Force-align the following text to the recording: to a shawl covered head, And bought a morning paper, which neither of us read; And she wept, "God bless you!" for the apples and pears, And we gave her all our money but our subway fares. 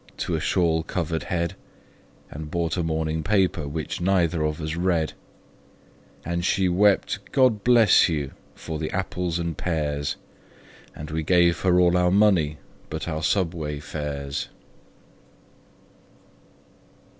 to 0.17 0.33
a 0.33 0.39
shawl 0.39 0.81
covered 0.81 1.21
head, 1.25 1.55
And 2.31 2.49
bought 2.49 2.75
a 2.75 2.81
morning 2.81 3.21
paper, 3.21 3.67
which 3.67 4.01
neither 4.01 4.43
of 4.43 4.59
us 4.59 4.75
read; 4.75 5.13
And 6.25 6.43
she 6.43 6.67
wept, 6.67 7.19
"God 7.31 7.63
bless 7.63 8.09
you!" 8.09 8.31
for 8.55 8.79
the 8.79 8.89
apples 8.89 9.37
and 9.37 9.55
pears, 9.55 10.15
And 10.95 11.11
we 11.11 11.21
gave 11.21 11.59
her 11.59 11.79
all 11.79 11.95
our 11.95 12.09
money 12.09 12.57
but 12.89 13.07
our 13.07 13.21
subway 13.21 13.79
fares. 13.79 14.49